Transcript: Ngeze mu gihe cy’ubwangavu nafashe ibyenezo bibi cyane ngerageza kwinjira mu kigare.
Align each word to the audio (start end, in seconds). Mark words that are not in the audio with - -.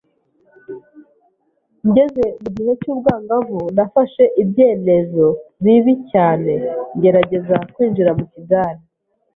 Ngeze 1.87 2.25
mu 2.41 2.49
gihe 2.55 2.71
cy’ubwangavu 2.81 3.61
nafashe 3.75 4.23
ibyenezo 4.41 5.27
bibi 5.63 5.93
cyane 6.11 6.53
ngerageza 6.97 7.55
kwinjira 7.73 8.11
mu 8.17 8.25
kigare. 8.33 8.81